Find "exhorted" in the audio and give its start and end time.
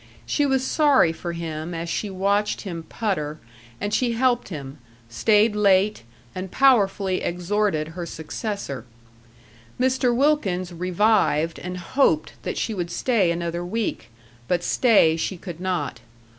7.21-7.89